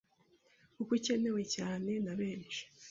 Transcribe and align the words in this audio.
kuko 0.75 0.91
ikenewe 0.99 1.41
cyane 1.55 1.91
na 2.05 2.13
benshi 2.19 2.61